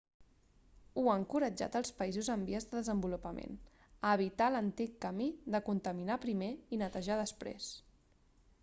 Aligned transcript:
hu 0.99 1.09
ha 1.09 1.13
encoratjat 1.19 1.75
els 1.79 1.93
països 1.99 2.29
en 2.35 2.45
vies 2.47 2.65
de 2.71 2.75
desenvolupament 2.77 3.59
a 4.09 4.15
evitar 4.21 4.49
l'antic 4.55 4.97
camí 5.07 5.29
de 5.57 5.63
contaminar 5.71 6.21
primer 6.27 6.53
i 6.79 6.83
netejar 6.85 7.21
després 7.23 7.71